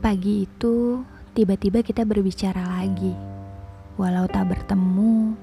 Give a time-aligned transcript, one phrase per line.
[0.00, 1.06] Pagi itu,
[1.38, 3.14] tiba-tiba kita berbicara lagi.
[3.94, 5.38] Walau tak bertemu,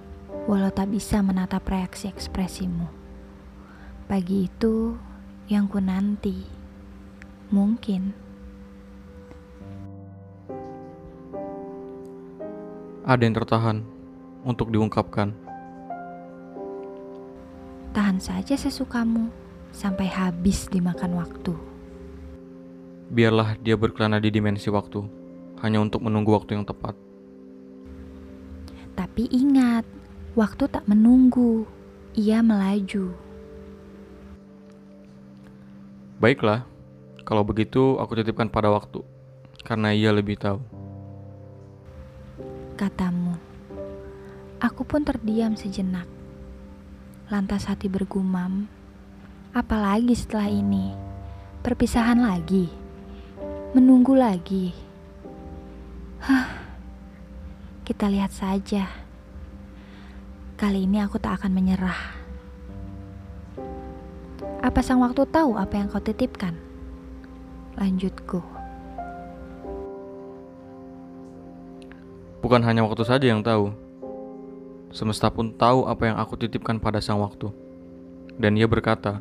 [0.47, 2.87] walau tak bisa menatap reaksi ekspresimu.
[4.08, 4.96] Pagi itu
[5.47, 6.47] yang ku nanti.
[7.47, 8.12] Mungkin.
[13.07, 13.78] Ada yang tertahan
[14.44, 15.46] untuk diungkapkan.
[17.98, 19.34] Tahan saja sesukamu
[19.73, 21.49] sampai habis dimakan waktu.
[23.09, 25.01] Biarlah dia berkelana di dimensi waktu,
[25.65, 26.93] hanya untuk menunggu waktu yang tepat.
[28.93, 29.81] Tapi ingat,
[30.38, 31.65] waktu tak menunggu,
[32.13, 33.17] ia melaju.
[36.21, 36.69] Baiklah,
[37.25, 39.02] kalau begitu aku titipkan pada waktu,
[39.66, 40.61] karena ia lebih tahu.
[42.77, 43.33] Katamu,
[44.61, 46.16] aku pun terdiam sejenak.
[47.27, 48.72] Lantas hati bergumam,
[49.52, 50.95] apalagi setelah ini?
[51.59, 52.72] Perpisahan lagi?
[53.75, 54.72] Menunggu lagi?
[56.23, 56.47] Hah,
[57.84, 58.88] kita lihat saja.
[60.56, 62.00] Kali ini aku tak akan menyerah.
[64.64, 66.56] Apa sang waktu tahu apa yang kau titipkan?
[67.75, 68.39] Lanjutku.
[72.39, 73.86] Bukan hanya waktu saja yang tahu.
[74.91, 77.52] Semesta pun tahu apa yang aku titipkan pada sang waktu.
[78.38, 79.19] Dan ia berkata,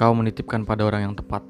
[0.00, 1.44] kau menitipkan pada orang yang tepat.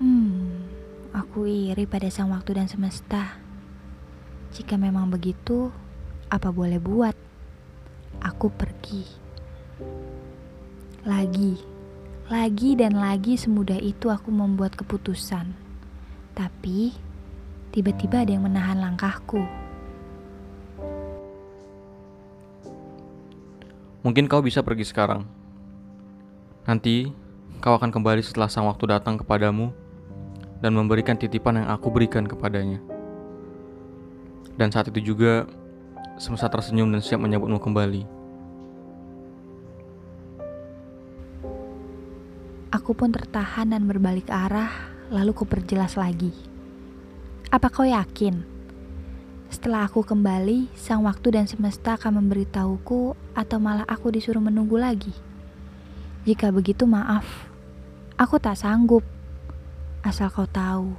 [0.00, 0.64] Hmm,
[1.12, 3.36] aku iri pada sang waktu dan semesta.
[4.56, 5.68] Jika memang begitu,
[6.32, 7.12] apa boleh buat?
[8.24, 9.04] Aku pergi.
[11.04, 11.60] Lagi,
[12.32, 15.52] lagi dan lagi semudah itu aku membuat keputusan.
[16.32, 17.09] Tapi,
[17.70, 19.42] tiba-tiba ada yang menahan langkahku.
[24.02, 25.22] Mungkin kau bisa pergi sekarang.
[26.66, 27.12] Nanti,
[27.62, 29.70] kau akan kembali setelah sang waktu datang kepadamu
[30.64, 32.80] dan memberikan titipan yang aku berikan kepadanya.
[34.56, 35.44] Dan saat itu juga,
[36.16, 38.02] semesta tersenyum dan siap menyambutmu kembali.
[42.70, 44.70] Aku pun tertahan dan berbalik arah,
[45.10, 46.49] lalu kuperjelas lagi.
[47.50, 48.46] Apa kau yakin?
[49.50, 55.10] Setelah aku kembali, sang waktu dan semesta akan memberitahuku atau malah aku disuruh menunggu lagi.
[56.22, 57.26] Jika begitu maaf,
[58.14, 59.02] aku tak sanggup.
[60.06, 60.94] Asal kau tahu,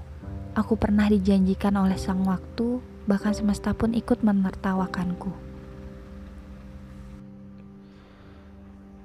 [0.51, 5.31] aku pernah dijanjikan oleh sang waktu, bahkan semesta pun ikut menertawakanku.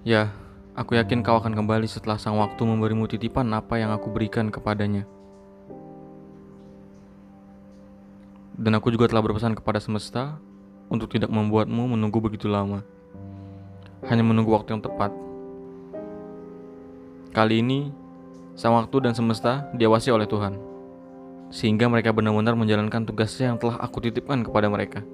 [0.03, 0.35] Ya,
[0.75, 5.07] aku yakin kau akan kembali setelah sang waktu memberimu titipan apa yang aku berikan kepadanya.
[8.67, 10.43] Dan aku juga telah berpesan kepada semesta
[10.91, 12.83] untuk tidak membuatmu menunggu begitu lama.
[14.11, 15.15] Hanya menunggu waktu yang tepat.
[17.31, 17.95] Kali ini,
[18.59, 20.59] sang waktu dan semesta diawasi oleh Tuhan.
[21.55, 25.07] Sehingga mereka benar-benar menjalankan tugasnya yang telah aku titipkan kepada mereka.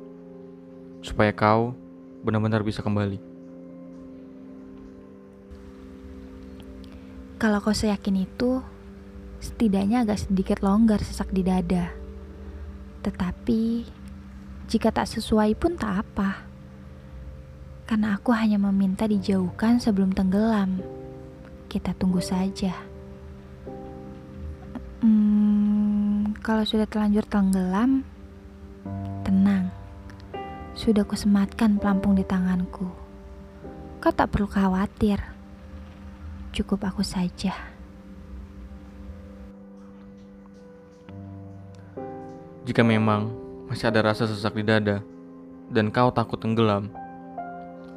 [1.05, 1.77] Supaya kau
[2.25, 3.21] benar-benar bisa kembali.
[7.37, 8.65] Kalau kau seyakin itu,
[9.45, 12.02] setidaknya agak sedikit longgar sesak di dada.
[13.03, 13.63] Tetapi,
[14.71, 16.47] jika tak sesuai pun tak apa.
[17.85, 20.79] Karena aku hanya meminta dijauhkan sebelum tenggelam.
[21.67, 22.73] Kita tunggu saja.
[25.03, 28.07] Hmm, kalau sudah terlanjur tenggelam,
[29.27, 29.75] tenang.
[30.79, 32.87] Sudah kusematkan pelampung di tanganku.
[33.99, 35.19] Kau tak perlu khawatir.
[36.55, 37.72] Cukup aku saja.
[42.63, 43.27] Jika memang
[43.67, 45.03] masih ada rasa sesak di dada
[45.67, 46.87] dan kau takut tenggelam,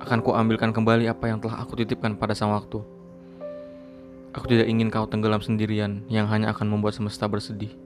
[0.02, 2.82] akan ku ambilkan kembali apa yang telah aku titipkan pada sang waktu.
[4.34, 7.78] Aku tidak ingin kau tenggelam sendirian yang hanya akan membuat semesta bersedih.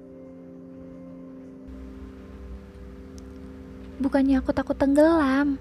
[4.00, 5.60] Bukannya aku takut tenggelam.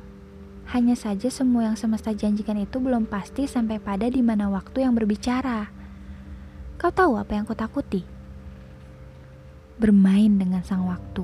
[0.70, 4.94] Hanya saja semua yang semesta janjikan itu belum pasti sampai pada di mana waktu yang
[4.94, 5.66] berbicara.
[6.78, 8.17] Kau tahu apa yang aku takuti?
[9.78, 11.22] Bermain dengan sang waktu.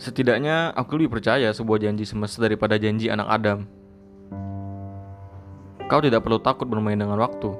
[0.00, 3.68] Setidaknya aku lebih percaya sebuah janji semesta daripada janji anak Adam.
[5.92, 7.52] Kau tidak perlu takut bermain dengan waktu.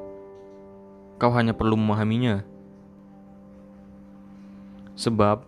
[1.20, 2.40] Kau hanya perlu memahaminya.
[4.96, 5.44] Sebab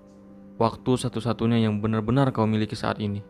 [0.61, 3.25] waktu satu-satunya yang benar-benar kau miliki saat ini.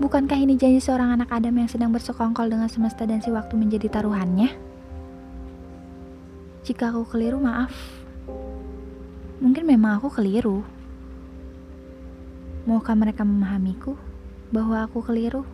[0.00, 4.00] Bukankah ini janji seorang anak Adam yang sedang bersekongkol dengan semesta dan si waktu menjadi
[4.00, 4.48] taruhannya?
[6.64, 7.68] Jika aku keliru, maaf.
[9.44, 10.64] Mungkin memang aku keliru.
[12.64, 13.92] Maukah mereka memahamiku
[14.48, 15.44] bahwa aku keliru?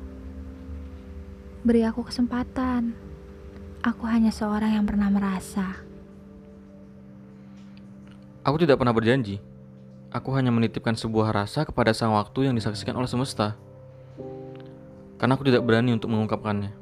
[1.66, 2.94] Beri aku kesempatan.
[3.82, 5.74] Aku hanya seorang yang pernah merasa.
[8.46, 9.42] Aku tidak pernah berjanji.
[10.14, 13.65] Aku hanya menitipkan sebuah rasa kepada sang waktu yang disaksikan oleh semesta.
[15.16, 16.72] Karena aku tidak berani untuk mengungkapkannya.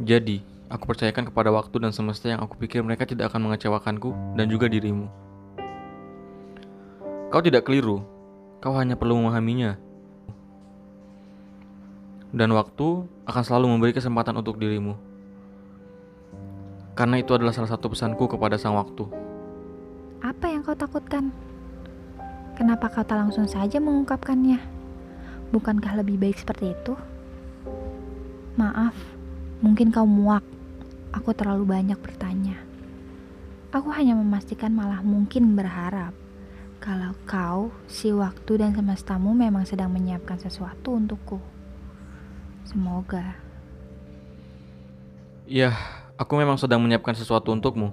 [0.00, 4.48] Jadi, aku percayakan kepada waktu dan semesta yang aku pikir mereka tidak akan mengecewakanku dan
[4.48, 5.08] juga dirimu.
[7.32, 8.04] Kau tidak keliru,
[8.60, 9.76] kau hanya perlu memahaminya.
[12.30, 14.94] Dan waktu akan selalu memberi kesempatan untuk dirimu.
[16.94, 19.08] Karena itu adalah salah satu pesanku kepada sang waktu.
[20.20, 21.32] Apa yang kau takutkan?
[22.60, 24.79] Kenapa kau tak langsung saja mengungkapkannya?
[25.50, 26.94] Bukankah lebih baik seperti itu?
[28.54, 28.94] Maaf,
[29.62, 30.42] mungkin kau muak.
[31.10, 32.58] Aku terlalu banyak bertanya.
[33.74, 36.14] Aku hanya memastikan malah mungkin berharap
[36.80, 41.36] kalau kau, si waktu dan semestamu memang sedang menyiapkan sesuatu untukku.
[42.64, 43.36] Semoga.
[45.44, 45.76] Ya,
[46.16, 47.92] aku memang sedang menyiapkan sesuatu untukmu.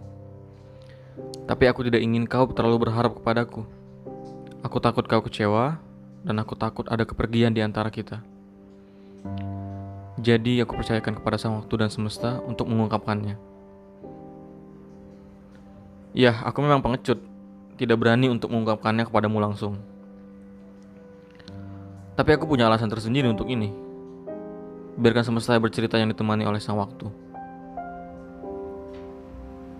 [1.44, 3.68] Tapi aku tidak ingin kau terlalu berharap kepadaku.
[4.63, 5.83] Aku takut kau kecewa,
[6.25, 8.24] dan aku takut ada kepergian di antara kita.
[10.18, 13.38] Jadi aku percayakan kepada sang waktu dan semesta untuk mengungkapkannya.
[16.18, 17.22] Ya, aku memang pengecut,
[17.78, 19.78] tidak berani untuk mengungkapkannya kepadamu langsung.
[22.18, 23.70] Tapi aku punya alasan tersendiri untuk ini.
[24.98, 27.06] Biarkan semesta bercerita yang ditemani oleh sang waktu.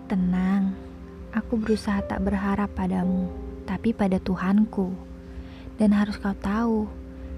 [0.06, 0.78] Tenang,
[1.34, 3.26] aku berusaha tak berharap padamu,
[3.66, 5.07] tapi pada Tuhanku.
[5.78, 6.90] Dan harus kau tahu,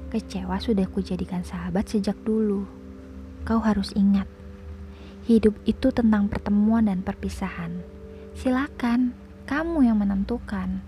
[0.09, 2.65] kecewa sudah kujadikan sahabat sejak dulu.
[3.45, 4.25] Kau harus ingat,
[5.29, 7.85] hidup itu tentang pertemuan dan perpisahan.
[8.33, 9.13] Silakan,
[9.45, 10.81] kamu yang menentukan.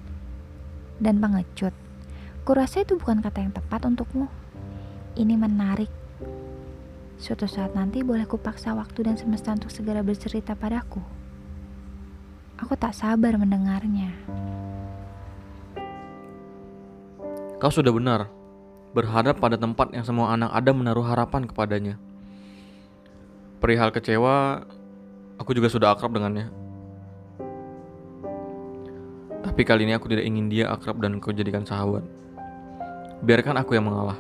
[0.96, 1.76] Dan pengecut,
[2.49, 4.32] kurasa itu bukan kata yang tepat untukmu.
[5.12, 5.93] Ini menarik.
[7.20, 11.05] Suatu saat nanti boleh kupaksa waktu dan semesta untuk segera bercerita padaku.
[12.64, 14.14] Aku tak sabar mendengarnya.
[17.62, 18.26] Kau sudah benar.
[18.91, 21.94] Berharap pada tempat yang semua anak Adam menaruh harapan kepadanya.
[23.62, 24.67] Perihal kecewa,
[25.38, 26.50] aku juga sudah akrab dengannya.
[29.47, 32.03] Tapi kali ini aku tidak ingin dia akrab dan kau jadikan sahabat.
[33.23, 34.19] Biarkan aku yang mengalah.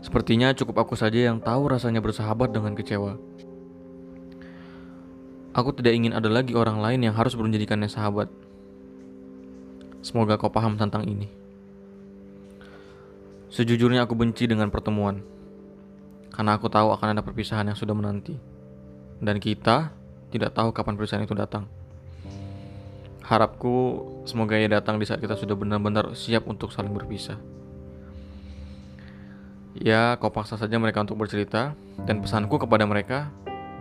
[0.00, 3.20] Sepertinya cukup aku saja yang tahu rasanya bersahabat dengan kecewa.
[5.52, 8.32] Aku tidak ingin ada lagi orang lain yang harus menjadikannya sahabat.
[10.00, 11.43] Semoga kau paham tentang ini.
[13.54, 15.22] Sejujurnya aku benci dengan pertemuan.
[16.34, 18.34] Karena aku tahu akan ada perpisahan yang sudah menanti.
[19.22, 19.94] Dan kita
[20.34, 21.70] tidak tahu kapan perpisahan itu datang.
[23.22, 27.38] Harapku semoga ia datang di saat kita sudah benar-benar siap untuk saling berpisah.
[29.78, 31.78] Ya, kau paksa saja mereka untuk bercerita,
[32.10, 33.30] dan pesanku kepada mereka,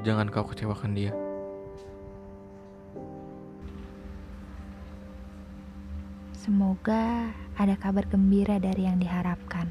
[0.05, 1.17] jangan kau kecewakan dia.
[6.37, 9.69] Semoga ada kabar gembira dari yang diharapkan.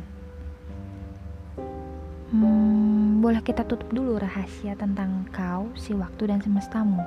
[2.32, 7.04] Hmm, boleh kita tutup dulu rahasia tentang kau, si waktu dan semestamu.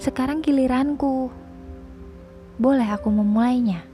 [0.00, 1.28] Sekarang giliranku.
[2.56, 3.93] Boleh aku memulainya?